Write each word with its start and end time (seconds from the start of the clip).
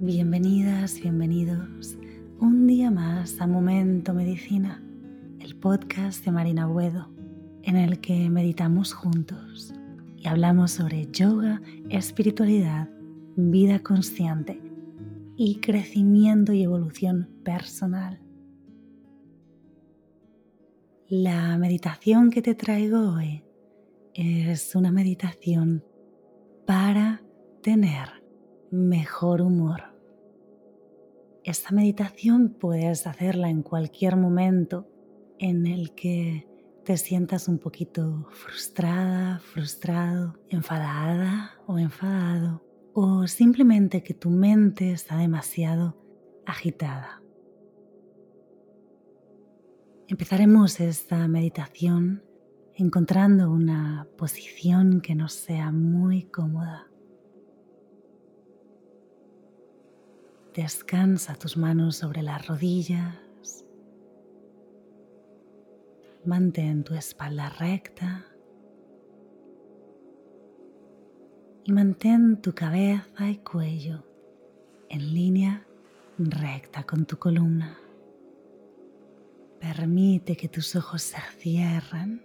Bienvenidas, 0.00 1.00
bienvenidos 1.00 1.96
un 2.40 2.66
día 2.66 2.90
más 2.90 3.40
a 3.40 3.46
Momento 3.46 4.12
Medicina, 4.12 4.82
el 5.38 5.54
podcast 5.56 6.24
de 6.24 6.32
Marina 6.32 6.66
Buedo, 6.66 7.10
en 7.62 7.76
el 7.76 8.00
que 8.00 8.28
meditamos 8.28 8.92
juntos 8.92 9.72
y 10.16 10.26
hablamos 10.26 10.72
sobre 10.72 11.06
yoga, 11.12 11.62
espiritualidad, 11.90 12.90
vida 13.36 13.78
consciente 13.78 14.60
y 15.36 15.60
crecimiento 15.60 16.52
y 16.52 16.64
evolución 16.64 17.30
personal. 17.44 18.20
La 21.08 21.56
meditación 21.56 22.30
que 22.30 22.42
te 22.42 22.56
traigo 22.56 23.14
hoy 23.14 23.44
es 24.12 24.74
una 24.74 24.90
meditación 24.90 25.84
para 26.66 27.22
tener 27.62 28.24
mejor 28.70 29.40
humor. 29.40 29.93
Esta 31.44 31.72
meditación 31.72 32.56
puedes 32.58 33.06
hacerla 33.06 33.50
en 33.50 33.62
cualquier 33.62 34.16
momento 34.16 34.88
en 35.38 35.66
el 35.66 35.94
que 35.94 36.48
te 36.86 36.96
sientas 36.96 37.48
un 37.48 37.58
poquito 37.58 38.26
frustrada, 38.30 39.40
frustrado, 39.40 40.38
enfadada 40.48 41.52
o 41.66 41.78
enfadado, 41.78 42.64
o 42.94 43.26
simplemente 43.26 44.02
que 44.02 44.14
tu 44.14 44.30
mente 44.30 44.92
está 44.92 45.18
demasiado 45.18 45.98
agitada. 46.46 47.20
Empezaremos 50.08 50.80
esta 50.80 51.28
meditación 51.28 52.22
encontrando 52.74 53.50
una 53.50 54.08
posición 54.16 55.02
que 55.02 55.14
nos 55.14 55.34
sea 55.34 55.70
muy 55.72 56.24
cómoda. 56.24 56.90
Descansa 60.54 61.34
tus 61.34 61.56
manos 61.56 61.96
sobre 61.96 62.22
las 62.22 62.46
rodillas. 62.46 63.64
Mantén 66.24 66.84
tu 66.84 66.94
espalda 66.94 67.48
recta. 67.48 68.24
Y 71.64 71.72
mantén 71.72 72.40
tu 72.40 72.54
cabeza 72.54 73.28
y 73.28 73.38
cuello 73.38 74.04
en 74.88 75.12
línea 75.12 75.66
recta 76.18 76.84
con 76.84 77.04
tu 77.04 77.16
columna. 77.16 77.76
Permite 79.58 80.36
que 80.36 80.48
tus 80.48 80.76
ojos 80.76 81.02
se 81.02 81.18
cierren 81.36 82.24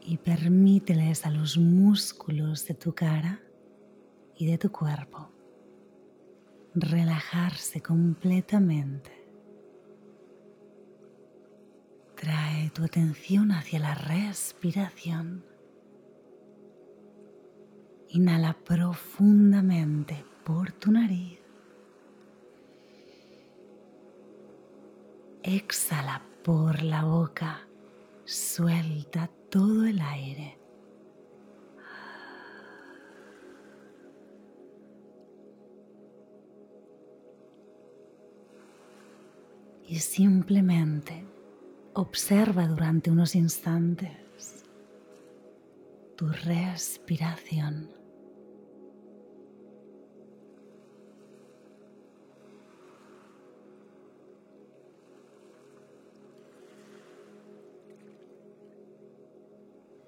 y 0.00 0.16
permíteles 0.16 1.24
a 1.24 1.30
los 1.30 1.56
músculos 1.58 2.66
de 2.66 2.74
tu 2.74 2.92
cara 2.92 3.40
y 4.38 4.46
de 4.46 4.56
tu 4.56 4.70
cuerpo 4.70 5.30
relajarse 6.74 7.82
completamente. 7.82 9.10
Trae 12.14 12.70
tu 12.70 12.84
atención 12.84 13.50
hacia 13.52 13.80
la 13.80 13.94
respiración. 13.94 15.44
Inhala 18.10 18.56
profundamente 18.64 20.24
por 20.44 20.72
tu 20.72 20.92
nariz. 20.92 21.40
Exhala 25.42 26.22
por 26.44 26.82
la 26.82 27.04
boca. 27.04 27.66
Suelta 28.24 29.30
todo 29.50 29.86
el 29.86 30.00
aire. 30.00 30.57
Y 39.88 40.00
simplemente 40.00 41.24
observa 41.94 42.66
durante 42.68 43.10
unos 43.10 43.34
instantes 43.34 44.64
tu 46.16 46.28
respiración. 46.28 47.96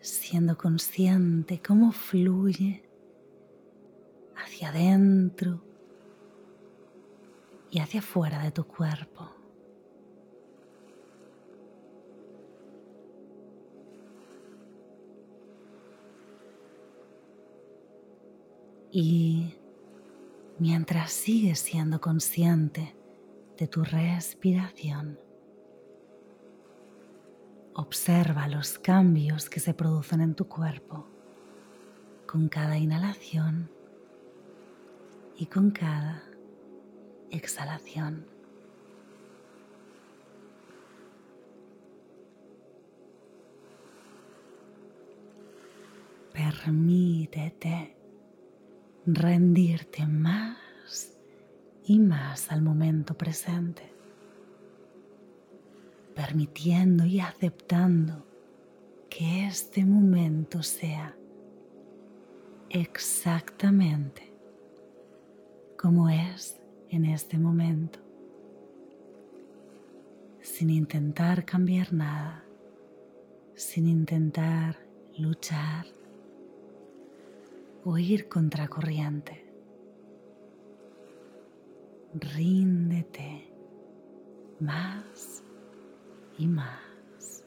siendo 0.00 0.56
consciente 0.56 1.60
cómo 1.66 1.90
fluye 1.90 2.82
hacia 4.36 4.68
adentro 4.68 5.62
y 7.70 7.80
hacia 7.80 8.00
afuera 8.00 8.42
de 8.42 8.50
tu 8.50 8.64
cuerpo. 8.64 9.37
Y 18.90 19.54
mientras 20.58 21.12
sigues 21.12 21.58
siendo 21.58 22.00
consciente 22.00 22.96
de 23.58 23.68
tu 23.68 23.84
respiración, 23.84 25.18
observa 27.74 28.48
los 28.48 28.78
cambios 28.78 29.50
que 29.50 29.60
se 29.60 29.74
producen 29.74 30.22
en 30.22 30.34
tu 30.34 30.48
cuerpo 30.48 31.06
con 32.26 32.48
cada 32.48 32.78
inhalación 32.78 33.70
y 35.36 35.46
con 35.46 35.70
cada 35.70 36.22
exhalación. 37.30 38.26
Permítete 46.32 47.97
rendirte 49.14 50.06
más 50.06 51.14
y 51.84 51.98
más 51.98 52.52
al 52.52 52.60
momento 52.60 53.14
presente, 53.14 53.90
permitiendo 56.14 57.06
y 57.06 57.20
aceptando 57.20 58.26
que 59.08 59.46
este 59.46 59.86
momento 59.86 60.62
sea 60.62 61.16
exactamente 62.68 64.30
como 65.78 66.10
es 66.10 66.60
en 66.90 67.06
este 67.06 67.38
momento, 67.38 68.00
sin 70.42 70.68
intentar 70.68 71.46
cambiar 71.46 71.94
nada, 71.94 72.44
sin 73.54 73.86
intentar 73.86 74.76
luchar 75.16 75.86
o 77.84 77.98
ir 77.98 78.28
contracorriente. 78.28 79.44
Ríndete 82.14 83.48
más 84.60 85.42
y 86.38 86.46
más. 86.46 87.44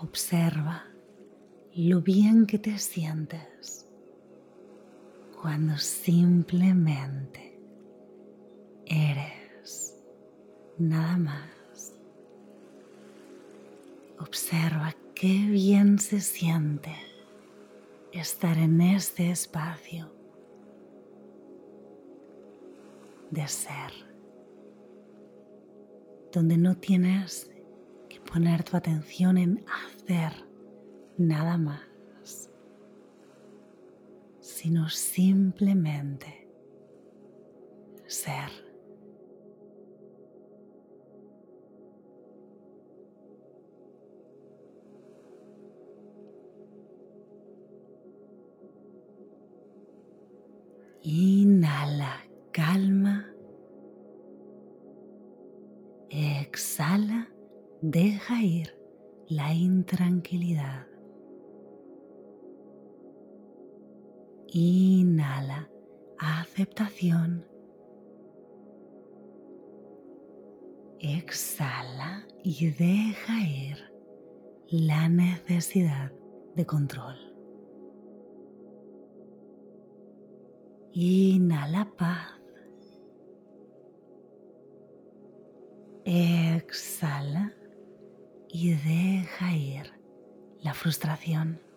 Observa 0.00 0.84
lo 1.74 2.00
bien 2.00 2.46
que 2.46 2.58
te 2.58 2.78
sientes 2.78 3.87
cuando 5.40 5.76
simplemente 5.76 7.60
eres 8.86 9.96
nada 10.78 11.16
más. 11.16 11.94
Observa 14.18 14.94
qué 15.14 15.46
bien 15.48 15.98
se 15.98 16.20
siente 16.20 16.92
estar 18.12 18.58
en 18.58 18.80
este 18.80 19.30
espacio 19.30 20.12
de 23.30 23.46
ser, 23.46 23.92
donde 26.32 26.56
no 26.56 26.76
tienes 26.76 27.48
que 28.08 28.20
poner 28.20 28.64
tu 28.64 28.76
atención 28.76 29.38
en 29.38 29.64
hacer 29.68 30.32
nada 31.16 31.58
más 31.58 31.87
sino 34.58 34.88
simplemente 34.88 36.48
ser. 38.08 38.50
Inhala, 51.02 52.24
calma. 52.50 53.32
Exhala, 56.10 57.28
deja 57.80 58.42
ir 58.42 58.76
la 59.28 59.54
intranquilidad. 59.54 60.97
Inhala, 64.50 65.68
aceptación. 66.18 67.44
Exhala 71.00 72.26
y 72.42 72.70
deja 72.70 73.40
ir 73.40 73.92
la 74.68 75.08
necesidad 75.08 76.12
de 76.56 76.64
control. 76.64 77.16
Inhala 80.92 81.92
paz. 81.96 82.28
Exhala 86.04 87.52
y 88.48 88.70
deja 88.70 89.54
ir 89.54 89.92
la 90.62 90.72
frustración. 90.72 91.67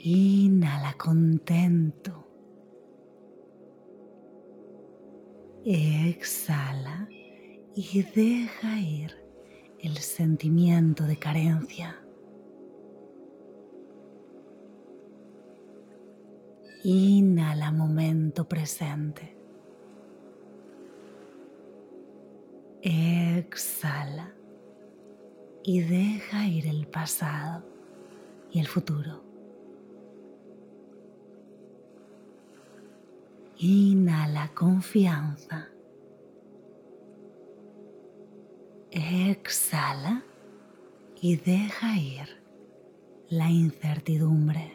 Inhala 0.00 0.94
contento. 0.96 2.24
Exhala 5.64 7.08
y 7.74 8.02
deja 8.02 8.78
ir 8.78 9.12
el 9.80 9.96
sentimiento 9.98 11.04
de 11.04 11.18
carencia. 11.18 12.00
Inhala 16.84 17.72
momento 17.72 18.48
presente. 18.48 19.36
Exhala 22.82 24.32
y 25.64 25.80
deja 25.80 26.46
ir 26.46 26.68
el 26.68 26.86
pasado 26.86 27.64
y 28.52 28.60
el 28.60 28.68
futuro. 28.68 29.27
Inhala 33.60 34.54
confianza. 34.54 35.68
Exhala 38.92 40.22
y 41.20 41.34
deja 41.34 41.98
ir 41.98 42.40
la 43.28 43.50
incertidumbre. 43.50 44.74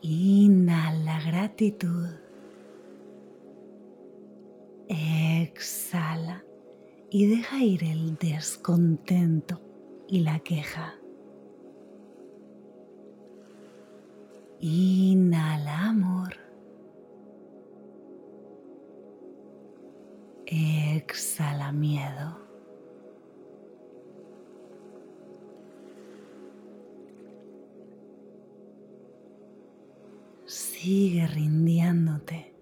Inhala 0.00 1.20
gratitud. 1.26 2.08
Exhala 4.88 6.42
y 7.10 7.26
deja 7.26 7.62
ir 7.62 7.84
el 7.84 8.16
descontento 8.16 9.60
y 10.08 10.20
la 10.20 10.38
queja. 10.38 10.98
Inhala 14.60 15.90
amor. 15.90 16.34
Exhala 20.46 21.70
miedo. 21.70 22.36
Sigue 30.44 31.26
rindiéndote 31.26 32.52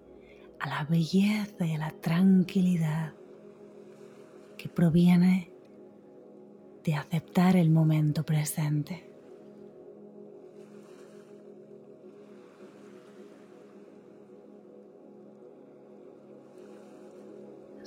a 0.59 0.69
la 0.69 0.83
belleza 0.83 1.65
y 1.65 1.73
a 1.73 1.77
la 1.79 1.91
tranquilidad 1.91 3.13
que 4.57 4.69
proviene 4.69 5.51
de 6.83 6.95
aceptar 6.95 7.55
el 7.55 7.71
momento 7.71 8.23
presente. 8.23 9.06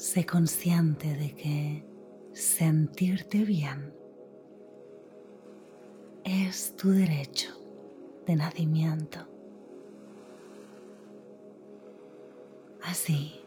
Sé 0.00 0.25
consciente 0.25 1.14
de 1.14 1.35
que 1.35 1.85
sentirte 2.32 3.44
bien 3.44 3.93
es 6.25 6.75
tu 6.75 6.88
derecho 6.88 7.50
de 8.26 8.35
nacimiento. 8.35 9.19
Así 12.82 13.43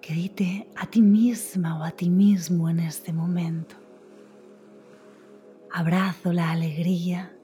que 0.00 0.68
a 0.76 0.86
ti 0.86 1.02
misma 1.02 1.80
o 1.80 1.82
a 1.82 1.90
ti 1.90 2.08
mismo 2.08 2.68
en 2.68 2.78
este 2.78 3.12
momento. 3.12 3.74
Abrazo 5.72 6.32
la 6.32 6.52
alegría, 6.52 7.36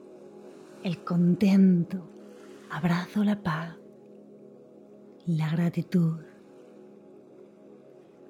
el 0.83 1.03
contento, 1.03 2.09
abrazo 2.71 3.25
la 3.25 3.43
paz, 3.43 3.75
la 5.25 5.49
gratitud, 5.49 6.28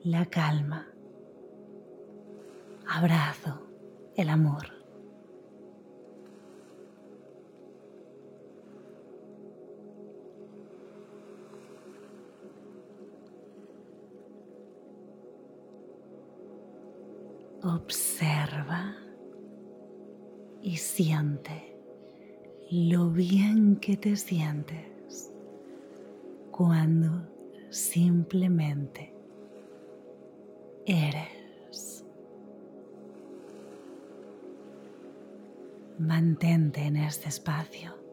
la 0.09 0.25
calma. 0.25 0.87
Abrazo 2.87 3.61
el 4.15 4.27
amor. 4.29 4.65
Observa 17.61 18.95
y 20.63 20.77
siente 20.77 21.77
lo 22.71 23.11
bien 23.11 23.75
que 23.75 23.95
te 23.95 24.15
sientes 24.15 25.31
cuando 26.49 27.27
simplemente 27.69 29.18
eres. 30.91 32.03
Mantente 35.97 36.81
en 36.81 36.95
este 36.97 37.29
espacio. 37.29 38.08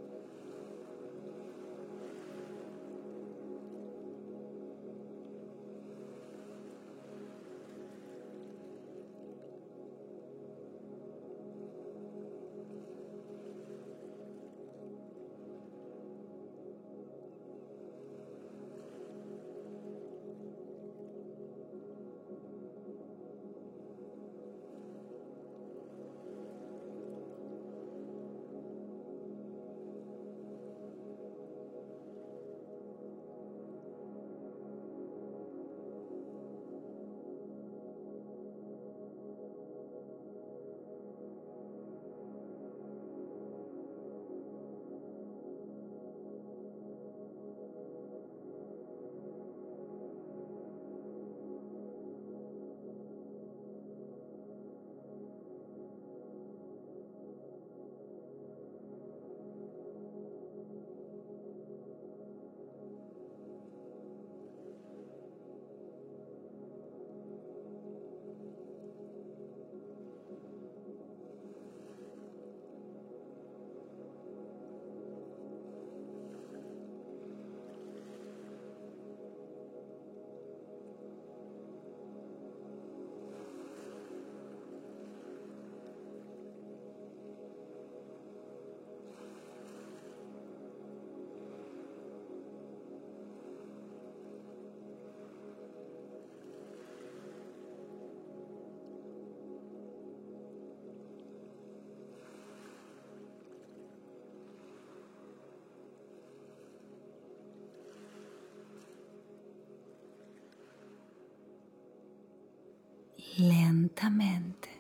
Lentamente 113.37 114.71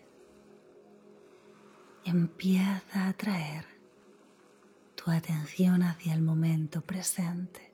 empieza 2.05 3.09
a 3.09 3.13
traer 3.13 3.67
tu 4.95 5.11
atención 5.11 5.83
hacia 5.83 6.15
el 6.15 6.23
momento 6.23 6.81
presente. 6.81 7.73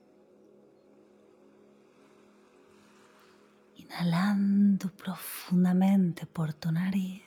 Inhalando 3.77 4.91
profundamente 4.91 6.27
por 6.27 6.53
tu 6.55 6.73
nariz. 6.73 7.23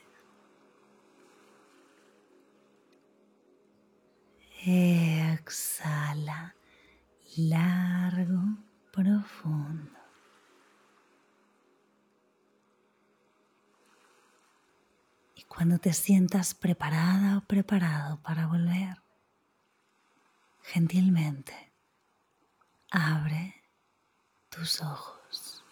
Exhala 4.64 6.54
largo, 7.36 8.42
profundo. 8.92 9.55
Cuando 15.48 15.78
te 15.78 15.92
sientas 15.92 16.54
preparada 16.54 17.38
o 17.38 17.40
preparado 17.42 18.20
para 18.22 18.46
volver, 18.46 19.02
gentilmente 20.62 21.72
abre 22.90 23.54
tus 24.50 24.82
ojos. 24.82 25.64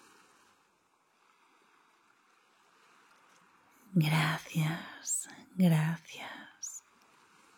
Gracias, 3.93 5.29
gracias, 5.55 6.85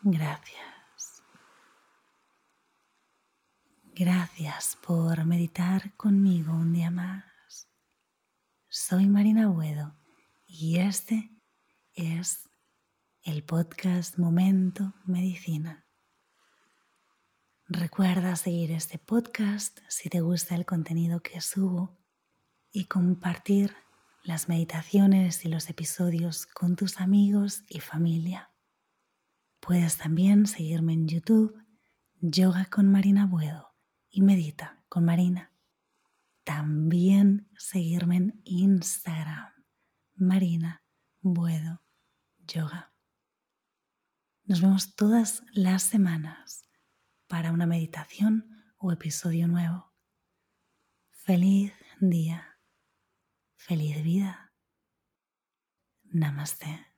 gracias. 0.03 1.23
Gracias 3.99 4.77
por 4.87 5.25
meditar 5.25 5.95
conmigo 5.97 6.53
un 6.53 6.75
día 6.75 6.91
más. 6.91 7.67
Soy 8.69 9.07
Marina 9.07 9.49
Buedo 9.49 9.97
y 10.47 10.79
este 10.81 11.36
es 11.97 12.47
el 13.23 13.43
podcast 13.43 14.19
Momento 14.19 14.93
Medicina. 15.07 15.87
Recuerda 17.69 18.37
seguir 18.37 18.71
este 18.71 18.99
podcast 18.99 19.79
si 19.89 20.11
te 20.11 20.21
gusta 20.21 20.55
el 20.55 20.67
contenido 20.67 21.21
que 21.21 21.41
subo 21.41 21.99
y 22.71 22.85
compartir 22.85 23.75
las 24.23 24.47
meditaciones 24.47 25.47
y 25.47 25.49
los 25.49 25.71
episodios 25.71 26.47
con 26.47 26.77
tus 26.77 27.01
amigos 27.01 27.65
y 27.67 27.81
familia. 27.81 28.51
Puedes 29.59 29.97
también 29.97 30.47
seguirme 30.47 30.93
en 30.93 31.09
YouTube, 31.09 31.57
Yoga 32.21 32.67
con 32.67 32.93
Marina 32.93 33.27
Buedo 33.27 33.75
y 34.11 34.21
Medita 34.21 34.85
con 34.91 35.07
Marina. 35.07 35.51
También 36.45 37.49
seguirme 37.57 38.17
en 38.17 38.43
Instagram, 38.45 39.51
Marina 40.15 40.83
Buedo 41.23 41.86
yoga. 42.47 42.93
Nos 44.45 44.61
vemos 44.61 44.95
todas 44.95 45.43
las 45.53 45.83
semanas 45.83 46.69
para 47.27 47.53
una 47.53 47.67
meditación 47.67 48.65
o 48.79 48.93
episodio 48.93 49.49
nuevo. 49.49 49.93
Feliz 51.11 51.73
día, 52.01 52.61
feliz 53.57 54.03
vida. 54.03 54.53
Namaste. 56.05 56.96